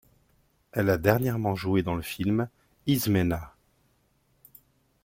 [0.71, 2.49] Elle a dernièrement joué dans le film
[2.87, 3.53] Измена.